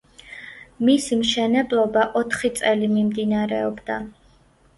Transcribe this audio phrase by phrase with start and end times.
[0.87, 4.01] მისი მშენებლობა ოთხი წელი მიმდინარეობდა.